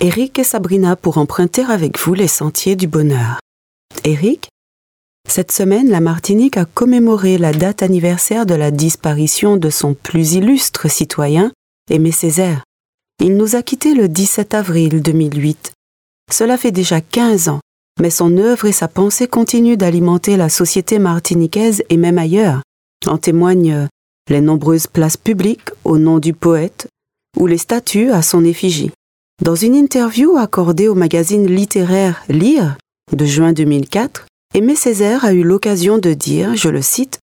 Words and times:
Eric 0.00 0.38
et 0.38 0.44
Sabrina 0.44 0.96
pour 0.96 1.18
emprunter 1.18 1.62
avec 1.64 1.98
vous 1.98 2.14
les 2.14 2.28
sentiers 2.28 2.76
du 2.76 2.86
bonheur. 2.86 3.38
Eric, 4.04 4.48
cette 5.28 5.52
semaine, 5.52 5.88
la 5.88 6.00
Martinique 6.00 6.56
a 6.56 6.64
commémoré 6.64 7.38
la 7.38 7.52
date 7.52 7.82
anniversaire 7.82 8.46
de 8.46 8.54
la 8.54 8.70
disparition 8.70 9.56
de 9.56 9.70
son 9.70 9.94
plus 9.94 10.34
illustre 10.34 10.90
citoyen, 10.90 11.52
Aimé 11.90 12.10
Césaire. 12.10 12.64
Il 13.20 13.36
nous 13.36 13.54
a 13.54 13.62
quittés 13.62 13.94
le 13.94 14.08
17 14.08 14.54
avril 14.54 15.02
2008. 15.02 15.72
Cela 16.32 16.56
fait 16.56 16.72
déjà 16.72 17.00
15 17.00 17.48
ans 17.48 17.60
mais 18.00 18.10
son 18.10 18.36
œuvre 18.36 18.66
et 18.66 18.72
sa 18.72 18.88
pensée 18.88 19.28
continuent 19.28 19.76
d'alimenter 19.76 20.36
la 20.36 20.48
société 20.48 20.98
martiniquaise 20.98 21.82
et 21.88 21.96
même 21.96 22.18
ailleurs. 22.18 22.62
En 23.06 23.18
témoignent 23.18 23.88
les 24.28 24.40
nombreuses 24.40 24.86
places 24.86 25.16
publiques 25.16 25.70
au 25.84 25.98
nom 25.98 26.18
du 26.18 26.32
poète 26.32 26.88
ou 27.38 27.46
les 27.46 27.58
statues 27.58 28.10
à 28.10 28.22
son 28.22 28.44
effigie. 28.44 28.92
Dans 29.42 29.56
une 29.56 29.74
interview 29.74 30.36
accordée 30.36 30.86
au 30.86 30.94
magazine 30.94 31.48
littéraire 31.48 32.22
Lire 32.28 32.78
de 33.10 33.24
juin 33.24 33.52
2004, 33.52 34.28
Aimé 34.54 34.76
Césaire 34.76 35.24
a 35.24 35.32
eu 35.32 35.42
l'occasion 35.42 35.98
de 35.98 36.14
dire, 36.14 36.54
je 36.54 36.68
le 36.68 36.80
cite, 36.80 37.18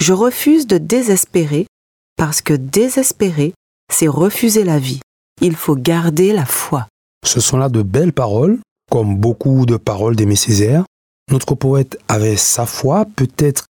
Je 0.00 0.12
refuse 0.12 0.66
de 0.66 0.78
désespérer 0.78 1.68
parce 2.16 2.42
que 2.42 2.54
désespérer, 2.54 3.54
c'est 3.88 4.08
refuser 4.08 4.64
la 4.64 4.80
vie. 4.80 4.98
Il 5.42 5.54
faut 5.54 5.76
garder 5.76 6.32
la 6.32 6.44
foi. 6.44 6.88
Ce 7.24 7.38
sont 7.38 7.56
là 7.56 7.68
de 7.68 7.82
belles 7.82 8.12
paroles 8.12 8.58
comme 8.90 9.16
beaucoup 9.16 9.64
de 9.64 9.76
paroles 9.76 10.16
d'Aimé 10.16 10.34
Césaire, 10.34 10.84
notre 11.30 11.54
poète 11.54 12.00
avait 12.08 12.36
sa 12.36 12.66
foi, 12.66 13.04
peut-être 13.14 13.66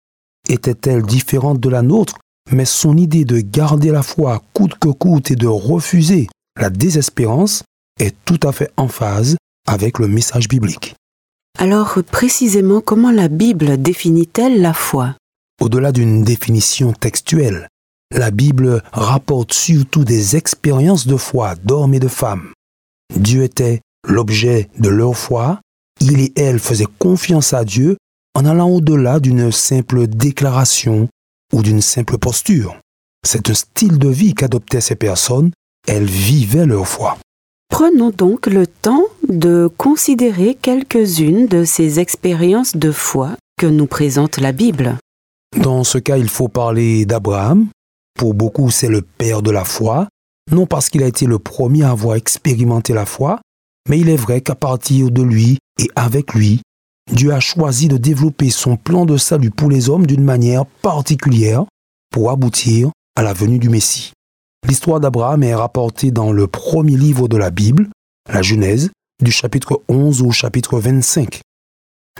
était-elle 0.48 1.02
différente 1.02 1.60
de 1.60 1.68
la 1.68 1.82
nôtre, 1.82 2.16
mais 2.50 2.64
son 2.64 2.96
idée 2.96 3.26
de 3.26 3.40
garder 3.40 3.90
la 3.90 4.02
foi 4.02 4.42
coûte 4.54 4.78
que 4.80 4.88
coûte 4.88 5.30
et 5.30 5.36
de 5.36 5.46
refuser 5.46 6.28
la 6.58 6.70
désespérance 6.70 7.62
est 8.00 8.16
tout 8.24 8.40
à 8.42 8.52
fait 8.52 8.70
en 8.76 8.88
phase 8.88 9.36
avec 9.66 9.98
le 9.98 10.08
message 10.08 10.48
biblique. 10.48 10.94
Alors 11.58 11.98
précisément 12.10 12.80
comment 12.80 13.10
la 13.10 13.28
Bible 13.28 13.80
définit-elle 13.80 14.60
la 14.60 14.72
foi? 14.72 15.16
Au-delà 15.60 15.92
d'une 15.92 16.24
définition 16.24 16.92
textuelle, 16.92 17.68
la 18.14 18.30
Bible 18.30 18.82
rapporte 18.92 19.52
surtout 19.52 20.04
des 20.04 20.36
expériences 20.36 21.06
de 21.06 21.16
foi 21.16 21.54
d'hommes 21.56 21.94
et 21.94 22.00
de 22.00 22.08
femmes. 22.08 22.52
Dieu 23.14 23.42
était 23.42 23.80
l'objet 24.08 24.70
de 24.78 24.88
leur 24.88 25.16
foi, 25.16 25.60
il 26.00 26.20
et 26.20 26.32
elle 26.36 26.58
faisaient 26.58 26.86
confiance 26.98 27.52
à 27.52 27.64
Dieu 27.64 27.96
en 28.34 28.46
allant 28.46 28.68
au-delà 28.68 29.20
d'une 29.20 29.52
simple 29.52 30.06
déclaration 30.06 31.08
ou 31.52 31.62
d'une 31.62 31.82
simple 31.82 32.16
posture. 32.16 32.78
C'est 33.26 33.50
un 33.50 33.54
style 33.54 33.98
de 33.98 34.08
vie 34.08 34.34
qu'adoptaient 34.34 34.80
ces 34.80 34.94
personnes, 34.94 35.50
elles 35.86 36.08
vivaient 36.08 36.66
leur 36.66 36.88
foi. 36.88 37.18
Prenons 37.70 38.10
donc 38.10 38.46
le 38.46 38.66
temps 38.66 39.04
de 39.28 39.70
considérer 39.78 40.54
quelques-unes 40.60 41.46
de 41.46 41.64
ces 41.64 41.98
expériences 41.98 42.76
de 42.76 42.92
foi 42.92 43.36
que 43.56 43.66
nous 43.66 43.86
présente 43.86 44.36
la 44.38 44.52
Bible. 44.52 44.98
Dans 45.56 45.84
ce 45.84 45.96
cas, 45.96 46.18
il 46.18 46.28
faut 46.28 46.48
parler 46.48 47.06
d'Abraham. 47.06 47.68
Pour 48.18 48.34
beaucoup, 48.34 48.70
c'est 48.70 48.88
le 48.88 49.00
père 49.02 49.40
de 49.40 49.50
la 49.50 49.64
foi, 49.64 50.08
non 50.52 50.66
parce 50.66 50.90
qu'il 50.90 51.02
a 51.02 51.06
été 51.06 51.26
le 51.26 51.38
premier 51.38 51.84
à 51.84 51.90
avoir 51.90 52.16
expérimenté 52.16 52.92
la 52.92 53.06
foi, 53.06 53.40
mais 53.88 53.98
il 53.98 54.08
est 54.08 54.16
vrai 54.16 54.40
qu'à 54.42 54.54
partir 54.54 55.10
de 55.10 55.22
lui 55.22 55.58
et 55.78 55.88
avec 55.96 56.34
lui, 56.34 56.60
Dieu 57.12 57.32
a 57.32 57.40
choisi 57.40 57.88
de 57.88 57.96
développer 57.96 58.50
son 58.50 58.76
plan 58.76 59.06
de 59.06 59.16
salut 59.16 59.50
pour 59.50 59.70
les 59.70 59.88
hommes 59.88 60.06
d'une 60.06 60.24
manière 60.24 60.66
particulière 60.66 61.64
pour 62.10 62.30
aboutir 62.30 62.90
à 63.16 63.22
la 63.22 63.32
venue 63.32 63.58
du 63.58 63.68
Messie. 63.68 64.12
L'histoire 64.66 65.00
d'Abraham 65.00 65.42
est 65.42 65.54
rapportée 65.54 66.10
dans 66.10 66.32
le 66.32 66.46
premier 66.46 66.96
livre 66.96 67.28
de 67.28 67.36
la 67.36 67.50
Bible, 67.50 67.88
la 68.32 68.42
Genèse, 68.42 68.90
du 69.22 69.32
chapitre 69.32 69.82
11 69.88 70.22
au 70.22 70.30
chapitre 70.30 70.78
25. 70.78 71.40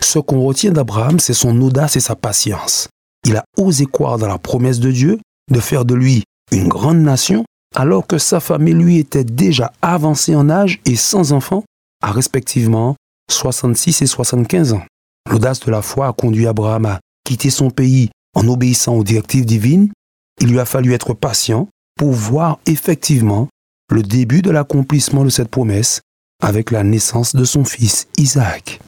Ce 0.03 0.19
qu'on 0.19 0.43
retient 0.43 0.73
d'Abraham, 0.73 1.21
c'est 1.21 1.35
son 1.35 1.61
audace 1.61 1.97
et 1.97 2.01
sa 2.01 2.17
patience. 2.17 2.89
Il 3.27 3.37
a 3.37 3.45
osé 3.59 3.87
croire 3.87 4.19
dans 4.19 4.29
la 4.29 4.39
promesse 4.39 4.81
de 4.81 4.91
Dieu 4.91 5.19
de 5.51 5.61
faire 5.61 5.85
de 5.85 5.95
lui 5.95 6.25
une 6.53 6.69
grande 6.69 6.99
nation 6.99 7.45
alors 7.77 8.07
que 8.07 8.19
sa 8.19 8.41
famille 8.41 8.75
lui 8.75 8.99
était 8.99 9.25
déjà 9.25 9.73
avancée 9.83 10.35
en 10.35 10.51
âge 10.51 10.81
et 10.87 10.97
sans 10.97 11.33
enfant, 11.33 11.65
à 12.03 12.11
respectivement 12.11 12.97
66 13.31 14.03
et 14.03 14.07
75 14.07 14.73
ans. 14.73 14.83
L'audace 15.31 15.61
de 15.61 15.71
la 15.71 15.83
foi 15.83 16.09
a 16.09 16.13
conduit 16.13 16.47
Abraham 16.47 16.87
à 16.87 17.01
quitter 17.25 17.51
son 17.51 17.71
pays 17.71 18.11
en 18.35 18.49
obéissant 18.49 18.95
aux 18.95 19.05
directives 19.05 19.47
divines. 19.47 19.93
Il 20.41 20.49
lui 20.49 20.59
a 20.59 20.65
fallu 20.65 20.95
être 20.95 21.15
patient 21.15 21.69
pour 21.97 22.13
voir 22.13 22.59
effectivement 22.67 23.49
le 23.91 24.03
début 24.03 24.43
de 24.43 24.51
l'accomplissement 24.51 25.25
de 25.25 25.31
cette 25.31 25.49
promesse 25.51 26.01
avec 26.43 26.71
la 26.71 26.83
naissance 26.83 27.35
de 27.35 27.45
son 27.45 27.65
fils 27.65 28.09
Isaac. 28.17 28.81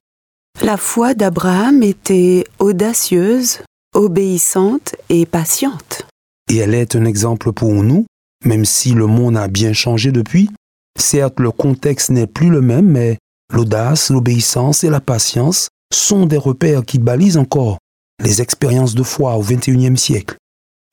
La 0.62 0.76
foi 0.76 1.14
d'Abraham 1.14 1.82
était 1.82 2.44
audacieuse, 2.58 3.60
obéissante 3.94 4.94
et 5.08 5.26
patiente. 5.26 6.06
Et 6.50 6.58
elle 6.58 6.74
est 6.74 6.96
un 6.96 7.04
exemple 7.04 7.52
pour 7.52 7.72
nous 7.72 8.06
même 8.44 8.64
si 8.64 8.92
le 8.92 9.06
monde 9.06 9.36
a 9.36 9.48
bien 9.48 9.72
changé 9.72 10.12
depuis. 10.12 10.50
Certes, 10.98 11.40
le 11.40 11.50
contexte 11.50 12.10
n'est 12.10 12.26
plus 12.26 12.50
le 12.50 12.60
même, 12.60 12.86
mais 12.86 13.18
l'audace, 13.52 14.10
l'obéissance 14.10 14.84
et 14.84 14.90
la 14.90 15.00
patience 15.00 15.68
sont 15.92 16.26
des 16.26 16.36
repères 16.36 16.84
qui 16.84 16.98
balisent 16.98 17.36
encore 17.36 17.78
les 18.22 18.40
expériences 18.40 18.94
de 18.94 19.02
foi 19.02 19.36
au 19.36 19.42
XXIe 19.42 19.96
siècle. 19.96 20.36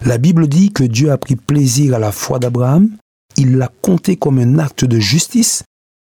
La 0.05 0.17
Bible 0.17 0.47
dit 0.47 0.71
que 0.71 0.83
Dieu 0.83 1.11
a 1.11 1.17
pris 1.17 1.35
plaisir 1.35 1.93
à 1.93 1.99
la 1.99 2.11
foi 2.11 2.39
d'Abraham, 2.39 2.89
il 3.35 3.57
l'a 3.57 3.69
compté 3.81 4.15
comme 4.15 4.39
un 4.39 4.57
acte 4.57 4.85
de 4.85 4.99
justice, 4.99 5.63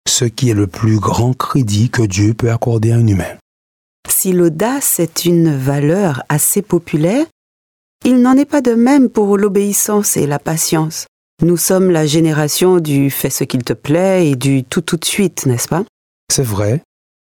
ce 0.09 0.25
qui 0.25 0.51
est 0.51 0.55
le 0.55 0.67
plus 0.67 0.99
grand 0.99 1.37
crédit 1.37 1.91
que 1.91 2.03
Dieu 2.03 2.35
peut 2.35 2.51
accorder 2.51 2.93
à 2.93 2.97
un 2.97 3.07
humain. 3.07 3.37
Si 4.09 4.33
l'audace 4.33 5.01
est 5.01 5.25
une 5.25 5.57
valeur 5.57 6.23
assez 6.29 6.63
populaire, 6.63 7.27
il 8.05 8.23
n'en 8.23 8.37
est 8.37 8.47
pas 8.47 8.61
de 8.61 8.75
même 8.75 9.11
pour 9.11 9.37
l'obéissance 9.37 10.17
et 10.17 10.27
la 10.27 10.39
patience. 10.39 11.07
Nous 11.43 11.57
sommes 11.57 11.91
la 11.91 12.07
génération 12.07 12.81
du 12.81 13.11
fais 13.11 13.31
ce 13.31 13.45
qu'il 13.45 13.65
te 13.65 13.73
plaît 13.73 14.29
et 14.29 14.37
du 14.37 14.65
tout 14.65 14.83
tout 14.83 14.97
de 14.97 15.05
suite, 15.05 15.47
n'est-ce 15.47 15.69
pas? 15.69 15.85
C'est 16.31 16.45
vrai. 16.45 16.83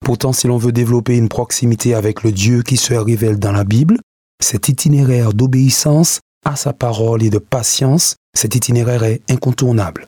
Pourtant, 0.05 0.33
si 0.33 0.47
l'on 0.47 0.59
veut 0.59 0.73
développer 0.73 1.17
une 1.17 1.29
proximité 1.29 1.95
avec 1.95 2.23
le 2.23 2.33
Dieu 2.33 2.63
qui 2.63 2.77
se 2.77 2.95
révèle 2.95 3.39
dans 3.39 3.53
la 3.53 3.65
Bible, 3.65 3.99
cet 4.43 4.69
itinéraire 4.69 5.33
d'obéissance 5.33 6.21
à 6.45 6.57
sa 6.57 6.73
parole 6.73 7.23
et 7.23 7.31
de 7.31 7.39
patience, 7.39 8.17
cet 8.37 8.55
itinéraire 8.55 9.05
est 9.05 9.23
incontournable. 9.31 10.07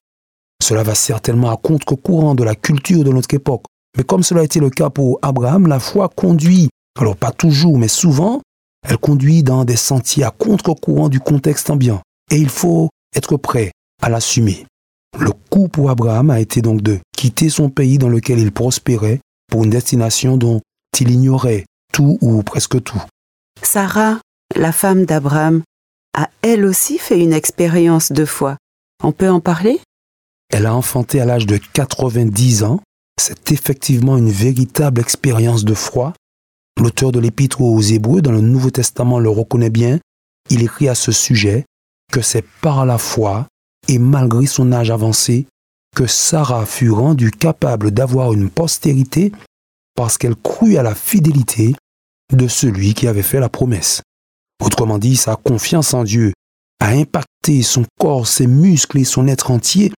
Cela 0.62 0.82
va 0.82 0.94
certainement 0.94 1.50
à 1.50 1.56
contre-courant 1.56 2.34
de 2.34 2.44
la 2.44 2.54
culture 2.54 3.04
de 3.04 3.10
notre 3.10 3.34
époque. 3.34 3.64
Mais 3.96 4.04
comme 4.04 4.22
cela 4.22 4.40
a 4.40 4.44
été 4.44 4.60
le 4.60 4.70
cas 4.70 4.90
pour 4.90 5.18
Abraham, 5.22 5.66
la 5.66 5.80
foi 5.80 6.08
conduit, 6.08 6.68
alors 6.98 7.16
pas 7.16 7.32
toujours, 7.32 7.78
mais 7.78 7.88
souvent, 7.88 8.40
elle 8.88 8.98
conduit 8.98 9.42
dans 9.42 9.64
des 9.64 9.76
sentiers 9.76 10.24
à 10.24 10.30
contre-courant 10.30 11.08
du 11.08 11.20
contexte 11.20 11.68
ambiant. 11.70 12.00
Et 12.30 12.36
il 12.36 12.48
faut 12.48 12.88
être 13.14 13.36
prêt 13.36 13.72
à 14.00 14.08
l'assumer. 14.08 14.66
Le 15.18 15.32
coup 15.50 15.68
pour 15.68 15.90
Abraham 15.90 16.30
a 16.30 16.40
été 16.40 16.62
donc 16.62 16.80
de 16.80 16.98
quitter 17.16 17.50
son 17.50 17.68
pays 17.68 17.98
dans 17.98 18.08
lequel 18.08 18.38
il 18.38 18.52
prospérait 18.52 19.20
pour 19.50 19.64
une 19.64 19.70
destination 19.70 20.36
dont 20.38 20.60
il 21.02 21.10
ignorait 21.10 21.66
tout 21.92 22.16
ou 22.20 22.44
presque 22.44 22.80
tout. 22.84 23.02
Sarah, 23.60 24.20
la 24.54 24.70
femme 24.70 25.04
d'Abraham, 25.04 25.62
a 26.14 26.28
elle 26.42 26.64
aussi 26.64 26.98
fait 26.98 27.20
une 27.20 27.32
expérience 27.32 28.12
de 28.12 28.24
foi. 28.24 28.56
On 29.02 29.12
peut 29.12 29.30
en 29.30 29.40
parler? 29.40 29.80
Elle 30.50 30.66
a 30.66 30.74
enfanté 30.74 31.20
à 31.20 31.24
l'âge 31.24 31.46
de 31.46 31.56
90 31.56 32.64
ans. 32.64 32.80
C'est 33.20 33.52
effectivement 33.52 34.16
une 34.16 34.30
véritable 34.30 35.00
expérience 35.00 35.64
de 35.64 35.74
foi. 35.74 36.12
L'auteur 36.80 37.12
de 37.12 37.20
l'épître 37.20 37.60
aux 37.60 37.80
Hébreux 37.80 38.22
dans 38.22 38.32
le 38.32 38.40
Nouveau 38.40 38.70
Testament 38.70 39.18
le 39.18 39.30
reconnaît 39.30 39.70
bien. 39.70 39.98
Il 40.50 40.62
écrit 40.62 40.88
à 40.88 40.94
ce 40.94 41.12
sujet 41.12 41.64
que 42.12 42.20
c'est 42.20 42.44
par 42.60 42.84
la 42.84 42.98
foi 42.98 43.46
et 43.88 43.98
malgré 43.98 44.46
son 44.46 44.72
âge 44.72 44.90
avancé, 44.90 45.46
que 45.96 46.06
Sarah 46.06 46.66
fut 46.66 46.90
rendue 46.90 47.30
capable 47.30 47.90
d'avoir 47.90 48.32
une 48.32 48.50
postérité 48.50 49.32
parce 49.94 50.18
qu'elle 50.18 50.36
crut 50.36 50.76
à 50.76 50.82
la 50.82 50.94
fidélité 50.94 51.74
de 52.32 52.48
celui 52.48 52.94
qui 52.94 53.06
avait 53.06 53.22
fait 53.22 53.40
la 53.40 53.48
promesse. 53.48 54.02
Autrement 54.64 54.98
dit, 54.98 55.16
sa 55.16 55.36
confiance 55.36 55.92
en 55.92 56.04
Dieu 56.04 56.32
a 56.80 56.90
impacté 56.90 57.62
son 57.62 57.84
corps, 57.98 58.26
ses 58.26 58.46
muscles 58.46 58.98
et 58.98 59.04
son 59.04 59.26
être 59.26 59.50
entier 59.50 59.92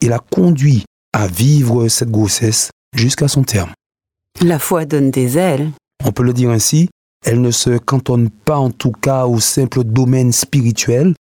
et 0.00 0.06
l'a 0.06 0.18
conduit 0.18 0.84
à 1.12 1.26
vivre 1.26 1.88
cette 1.88 2.10
grossesse 2.10 2.70
jusqu'à 2.94 3.28
son 3.28 3.42
terme. 3.42 3.72
La 4.40 4.58
foi 4.58 4.84
donne 4.84 5.10
des 5.10 5.38
ailes. 5.38 5.70
On 6.04 6.12
peut 6.12 6.22
le 6.22 6.32
dire 6.32 6.50
ainsi, 6.50 6.88
elle 7.24 7.40
ne 7.40 7.50
se 7.50 7.78
cantonne 7.78 8.30
pas 8.30 8.58
en 8.58 8.70
tout 8.70 8.92
cas 8.92 9.26
au 9.26 9.40
simple 9.40 9.82
domaine 9.82 10.32
spirituel, 10.32 11.14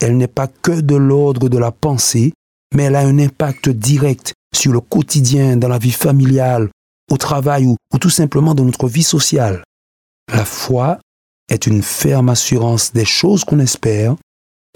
elle 0.00 0.16
n'est 0.16 0.28
pas 0.28 0.48
que 0.48 0.80
de 0.80 0.96
l'ordre 0.96 1.48
de 1.48 1.58
la 1.58 1.70
pensée, 1.70 2.32
mais 2.74 2.84
elle 2.84 2.96
a 2.96 3.00
un 3.00 3.18
impact 3.18 3.68
direct 3.68 4.32
sur 4.54 4.72
le 4.72 4.80
quotidien, 4.80 5.56
dans 5.56 5.68
la 5.68 5.78
vie 5.78 5.92
familiale, 5.92 6.70
au 7.10 7.16
travail 7.16 7.66
ou, 7.66 7.76
ou 7.92 7.98
tout 7.98 8.10
simplement 8.10 8.54
dans 8.54 8.64
notre 8.64 8.88
vie 8.88 9.02
sociale. 9.02 9.62
La 10.32 10.44
foi 10.44 10.98
est 11.48 11.66
une 11.66 11.82
ferme 11.82 12.28
assurance 12.28 12.92
des 12.92 13.04
choses 13.04 13.44
qu'on 13.44 13.58
espère, 13.58 14.16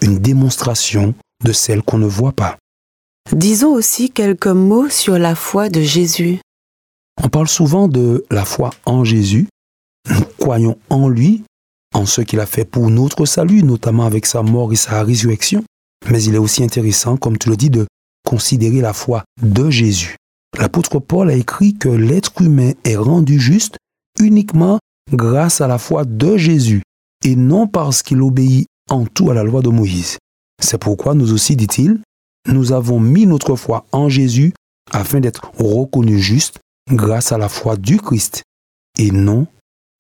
une 0.03 0.19
démonstration 0.19 1.15
de 1.45 1.53
celles 1.53 1.83
qu'on 1.83 1.99
ne 1.99 2.07
voit 2.07 2.33
pas. 2.33 2.57
Disons 3.33 3.73
aussi 3.73 4.11
quelques 4.11 4.47
mots 4.47 4.89
sur 4.89 5.19
la 5.19 5.35
foi 5.35 5.69
de 5.69 5.81
Jésus. 5.81 6.39
On 7.23 7.29
parle 7.29 7.49
souvent 7.49 7.89
de 7.89 8.25
la 8.31 8.45
foi 8.45 8.71
en 8.85 9.05
Jésus. 9.05 9.49
Nous 10.09 10.25
croyons 10.39 10.79
en 10.91 11.09
lui, 11.09 11.43
en 11.95 12.07
ce 12.07 12.21
qu'il 12.21 12.41
a 12.41 12.47
fait 12.47 12.65
pour 12.65 12.89
notre 12.91 13.27
salut, 13.27 13.63
notamment 13.63 14.05
avec 14.05 14.27
sa 14.27 14.43
mort 14.43 14.73
et 14.73 14.77
sa 14.77 15.03
résurrection. 15.03 15.65
Mais 16.11 16.23
il 16.23 16.35
est 16.35 16.39
aussi 16.39 16.63
intéressant, 16.63 17.17
comme 17.17 17.39
tu 17.39 17.49
le 17.49 17.57
dis, 17.57 17.71
de 17.71 17.87
considérer 18.25 18.81
la 18.81 18.93
foi 18.93 19.25
de 19.43 19.71
Jésus. 19.71 20.17
L'apôtre 20.59 21.01
Paul 21.01 21.31
a 21.31 21.35
écrit 21.35 21.75
que 21.75 21.89
l'être 21.89 22.41
humain 22.41 22.73
est 22.85 22.97
rendu 22.97 23.41
juste 23.41 23.77
uniquement 24.21 24.79
grâce 25.13 25.61
à 25.61 25.67
la 25.67 25.79
foi 25.79 26.05
de 26.05 26.37
Jésus 26.37 26.83
et 27.25 27.37
non 27.37 27.67
parce 27.67 28.03
qu'il 28.03 28.23
obéit 28.23 28.67
en 28.91 29.05
tout 29.07 29.31
à 29.31 29.35
la 29.35 29.43
loi 29.43 29.63
de 29.63 29.69
Moïse. 29.69 30.19
C'est 30.63 30.79
pourquoi 30.79 31.15
nous 31.15 31.33
aussi, 31.33 31.57
dit-il, 31.57 32.01
nous 32.49 32.73
avons 32.73 33.01
mis 33.01 33.27
notre 33.27 33.57
foi 33.57 33.85
en 33.93 34.09
Jésus 34.09 34.53
afin 34.93 35.21
d'être 35.21 35.51
reconnus 35.59 36.21
justes 36.21 36.59
grâce 36.91 37.33
à 37.33 37.39
la 37.39 37.49
foi 37.49 37.77
du 37.77 37.99
Christ 37.99 38.43
et 38.99 39.11
non 39.11 39.47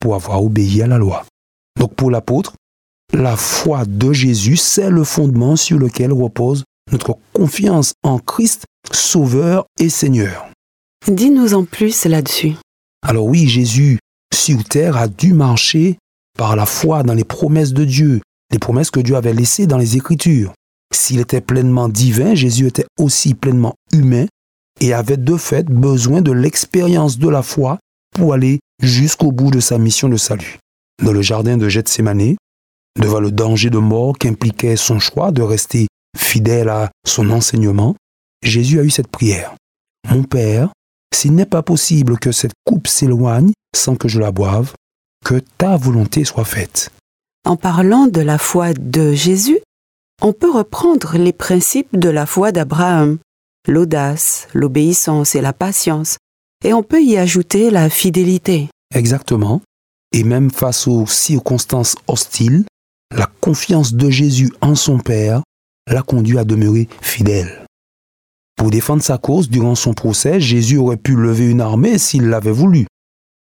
pour 0.01 0.15
avoir 0.15 0.43
obéi 0.45 0.83
à 0.83 0.87
la 0.87 0.99
loi. 0.99 1.25
Donc 1.79 1.95
pour 1.95 2.11
l'apôtre, 2.11 2.55
la 3.13 3.37
foi 3.37 3.85
de 3.85 4.13
Jésus, 4.13 4.57
c'est 4.57 4.91
le 4.91 5.05
fondement 5.05 5.57
sur 5.57 5.79
lequel 5.79 6.13
repose 6.13 6.65
notre 6.93 7.17
confiance 7.33 7.95
en 8.03 8.19
Christ, 8.19 8.65
Sauveur 8.93 9.67
et 9.79 9.89
Seigneur. 9.89 10.49
Dis-nous 11.09 11.55
en 11.55 11.65
plus 11.65 12.05
là-dessus. 12.05 12.55
Alors 13.03 13.27
oui, 13.27 13.49
Jésus 13.49 13.99
sur 14.35 14.65
terre 14.65 14.97
a 14.97 15.09
dû 15.09 15.33
marcher 15.33 15.99
par 16.39 16.57
la 16.57 16.67
foi 16.67 17.03
dans 17.03 17.15
les 17.15 17.25
promesses 17.25 17.73
de 17.73 17.85
Dieu, 17.85 18.21
les 18.53 18.59
promesses 18.59 18.91
que 18.91 19.01
Dieu 19.01 19.17
avait 19.17 19.33
laissées 19.33 19.67
dans 19.67 19.79
les 19.79 19.97
Écritures. 19.97 20.53
S'il 20.95 21.21
était 21.21 21.41
pleinement 21.41 21.89
divin, 21.89 22.35
Jésus 22.35 22.67
était 22.67 22.87
aussi 22.99 23.35
pleinement 23.35 23.75
humain 23.93 24.27
et 24.81 24.93
avait 24.93 25.17
de 25.17 25.37
fait 25.37 25.67
besoin 25.67 26.21
de 26.21 26.33
l'expérience 26.33 27.19
de 27.19 27.29
la 27.29 27.43
foi 27.43 27.79
pour 28.15 28.35
aller 28.35 28.61
jusqu'au 28.83 29.33
bout 29.33 29.51
de 29.51 29.61
sa 29.61 29.79
mission 29.79 30.09
de 30.09 30.17
salut. 30.17 30.59
Dans 31.03 31.13
le 31.13 31.23
jardin 31.23 31.57
de 31.57 31.69
Gethsemane, 31.69 32.37
devant 32.99 33.21
le 33.21 33.31
danger 33.31 33.71
de 33.71 33.79
mort 33.79 34.17
qu'impliquait 34.19 34.77
son 34.77 34.99
choix 34.99 35.33
de 35.33 35.43
rester 35.43 35.87
fidèle 36.17 36.69
à 36.69 36.91
son 37.07 37.31
enseignement, 37.31 37.95
Jésus 38.43 38.81
a 38.81 38.83
eu 38.83 38.91
cette 38.91 39.09
prière. 39.09 39.55
Mon 40.11 40.23
Père, 40.23 40.71
s'il 41.17 41.35
n'est 41.35 41.47
pas 41.47 41.63
possible 41.63 42.19
que 42.19 42.31
cette 42.31 42.53
coupe 42.67 42.87
s'éloigne 42.87 43.53
sans 43.75 43.97
que 43.97 44.07
je 44.07 44.21
la 44.21 44.33
boive, 44.33 44.75
que 45.25 45.41
ta 45.59 45.77
volonté 45.77 46.25
soit 46.25 46.45
faite. 46.45 46.91
En 47.47 47.57
parlant 47.57 48.07
de 48.07 48.21
la 48.21 48.39
foi 48.39 48.75
de 48.75 49.13
Jésus, 49.13 49.61
on 50.21 50.33
peut 50.33 50.51
reprendre 50.51 51.17
les 51.17 51.33
principes 51.33 51.99
de 51.99 52.09
la 52.11 52.27
foi 52.27 52.53
d'Abraham, 52.53 53.19
l'audace, 53.67 54.49
l'obéissance 54.53 55.35
et 55.35 55.41
la 55.41 55.53
patience, 55.53 56.19
et 56.65 56.73
on 56.73 56.83
peut 56.83 57.03
y 57.03 57.17
ajouter 57.17 57.71
la 57.71 57.89
fidélité. 57.89 58.69
Exactement. 58.95 59.63
Et 60.13 60.23
même 60.23 60.51
face 60.51 60.87
aux 60.87 61.07
circonstances 61.07 61.97
hostiles, 62.09 62.65
la 63.15 63.29
confiance 63.41 63.95
de 63.95 64.11
Jésus 64.11 64.53
en 64.61 64.75
son 64.75 64.99
Père 64.99 65.43
l'a 65.91 66.03
conduit 66.03 66.39
à 66.39 66.45
demeurer 66.45 66.89
fidèle. 67.01 67.66
Pour 68.57 68.71
défendre 68.71 69.03
sa 69.03 69.19
cause 69.19 69.51
durant 69.51 69.75
son 69.75 69.93
procès, 69.93 70.41
Jésus 70.41 70.79
aurait 70.79 70.97
pu 70.97 71.15
lever 71.15 71.49
une 71.51 71.61
armée 71.61 71.99
s'il 71.99 72.29
l'avait 72.29 72.51
voulu. 72.51 72.87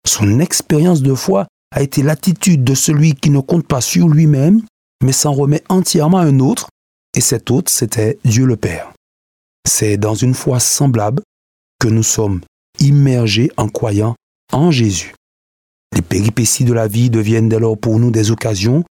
Son 0.06 0.40
expérience 0.40 1.02
de 1.02 1.14
foi 1.14 1.48
a 1.72 1.82
été 1.82 2.04
l'attitude 2.04 2.64
de 2.64 2.76
celui 2.76 3.16
qui 3.16 3.30
ne 3.30 3.40
compte 3.40 3.66
pas 3.66 3.82
sur 3.82 4.10
lui-même, 4.10 4.62
mais 5.04 5.14
s'en 5.14 5.32
remet 5.32 5.64
entièrement 5.70 6.18
à 6.18 6.24
un 6.26 6.40
autre, 6.40 6.70
et 7.16 7.22
cet 7.22 7.50
autre, 7.50 7.72
c'était 7.72 8.20
Dieu 8.26 8.46
le 8.46 8.58
Père. 8.58 8.92
C'est 9.68 9.98
dans 9.98 10.16
une 10.16 10.34
foi 10.34 10.60
semblable 10.60 11.24
que 11.80 11.88
nous 11.88 12.04
sommes 12.04 12.42
immergés 12.80 13.52
en 13.58 13.70
croyant 13.70 14.16
en 14.52 14.72
Jésus. 14.72 15.14
Les 15.96 16.02
péripéties 16.02 16.66
de 16.66 16.74
la 16.74 16.88
vie 16.88 17.10
deviennent 17.10 17.50
dès 17.50 17.60
lors 17.60 17.78
pour 17.78 18.00
nous 18.00 18.12
des 18.12 18.32
occasions 18.32 18.84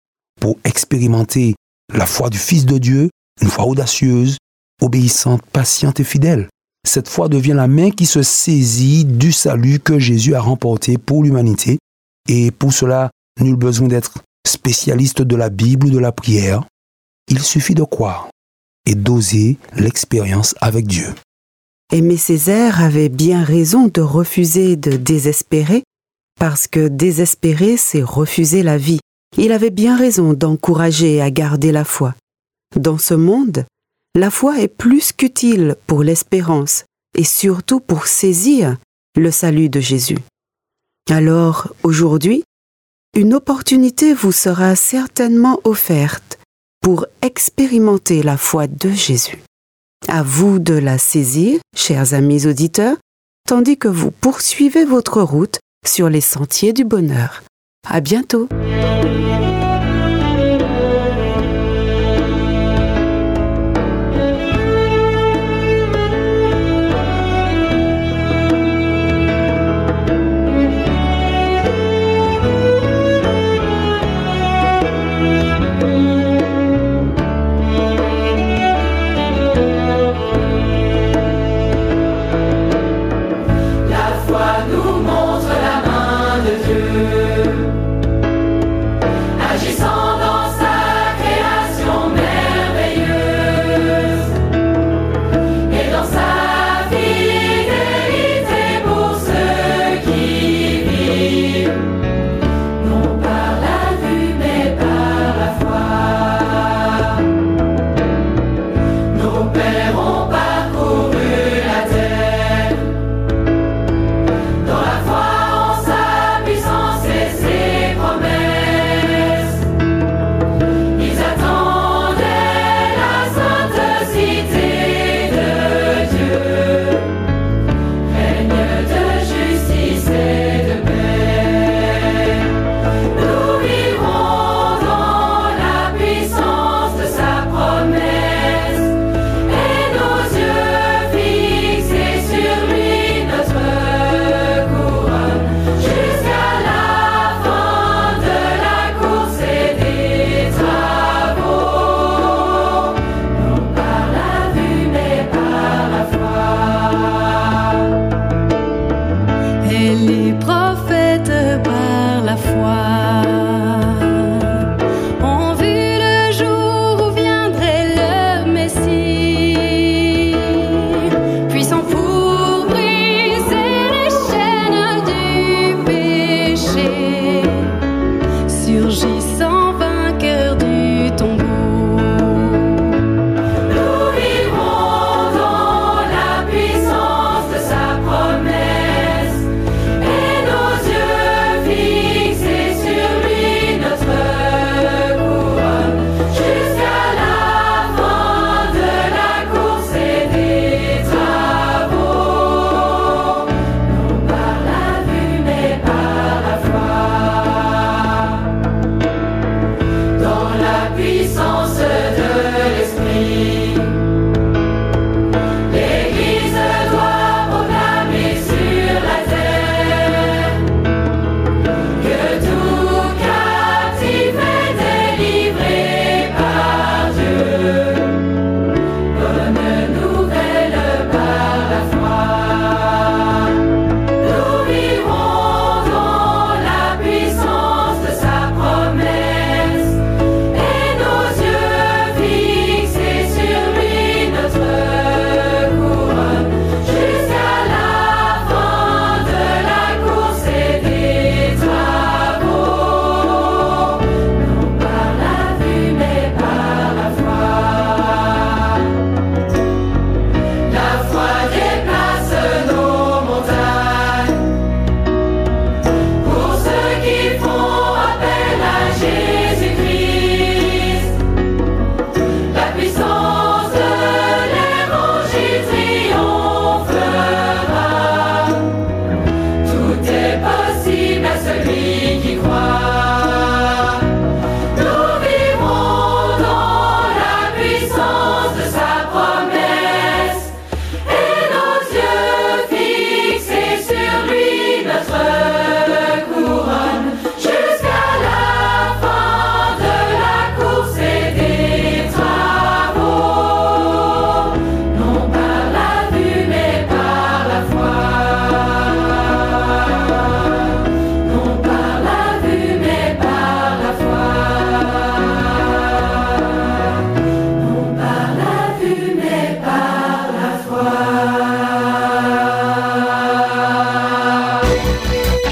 pour 0.40 0.58
expérimenter 0.64 1.54
la 1.92 2.06
foi 2.06 2.30
du 2.30 2.38
Fils 2.38 2.66
de 2.66 2.78
Dieu, 2.78 3.10
une 3.40 3.48
foi 3.48 3.66
audacieuse, 3.66 4.38
obéissante, 4.80 5.42
patiente 5.52 6.00
et 6.00 6.04
fidèle. 6.04 6.48
Cette 6.86 7.08
foi 7.08 7.28
devient 7.28 7.54
la 7.54 7.66
main 7.66 7.90
qui 7.90 8.06
se 8.06 8.22
saisit 8.22 9.04
du 9.04 9.32
salut 9.32 9.80
que 9.80 9.98
Jésus 9.98 10.34
a 10.34 10.40
remporté 10.40 10.98
pour 10.98 11.22
l'humanité. 11.22 11.78
Et 12.28 12.50
pour 12.50 12.72
cela, 12.72 13.10
nul 13.40 13.56
besoin 13.56 13.88
d'être 13.88 14.22
spécialiste 14.46 15.22
de 15.22 15.36
la 15.36 15.50
Bible 15.50 15.86
ou 15.86 15.90
de 15.90 15.98
la 15.98 16.12
prière. 16.12 16.64
Il 17.28 17.40
suffit 17.40 17.74
de 17.74 17.82
croire 17.82 18.30
et 18.86 18.94
d'oser 18.94 19.58
l'expérience 19.74 20.54
avec 20.60 20.86
Dieu. 20.86 21.08
Aimé 21.92 22.16
Césaire 22.16 22.80
avait 22.80 23.08
bien 23.08 23.42
raison 23.44 23.88
de 23.92 24.00
refuser 24.00 24.76
de 24.76 24.96
désespérer, 24.96 25.82
parce 26.38 26.66
que 26.66 26.88
désespérer, 26.88 27.76
c'est 27.76 28.02
refuser 28.02 28.62
la 28.62 28.78
vie. 28.78 29.00
Il 29.38 29.52
avait 29.52 29.70
bien 29.70 29.96
raison 29.96 30.32
d'encourager 30.32 31.20
à 31.20 31.30
garder 31.30 31.72
la 31.72 31.84
foi. 31.84 32.14
Dans 32.74 32.98
ce 32.98 33.14
monde, 33.14 33.66
la 34.16 34.30
foi 34.30 34.60
est 34.60 34.68
plus 34.68 35.12
qu'utile 35.12 35.76
pour 35.86 36.02
l'espérance 36.02 36.84
et 37.16 37.24
surtout 37.24 37.80
pour 37.80 38.06
saisir 38.06 38.78
le 39.14 39.30
salut 39.30 39.68
de 39.68 39.78
Jésus. 39.78 40.18
Alors, 41.10 41.68
aujourd'hui, 41.82 42.42
une 43.14 43.34
opportunité 43.34 44.14
vous 44.14 44.32
sera 44.32 44.74
certainement 44.74 45.60
offerte 45.64 46.38
pour 46.80 47.06
expérimenter 47.20 48.22
la 48.22 48.38
foi 48.38 48.66
de 48.66 48.90
Jésus. 48.90 49.38
À 50.08 50.22
vous 50.22 50.58
de 50.58 50.74
la 50.74 50.98
saisir, 50.98 51.60
chers 51.76 52.14
amis 52.14 52.46
auditeurs, 52.46 52.96
tandis 53.46 53.76
que 53.76 53.88
vous 53.88 54.10
poursuivez 54.10 54.84
votre 54.84 55.20
route 55.20 55.58
sur 55.86 56.08
les 56.08 56.20
sentiers 56.20 56.72
du 56.72 56.84
bonheur. 56.84 57.42
À 57.86 58.00
bientôt! 58.00 58.48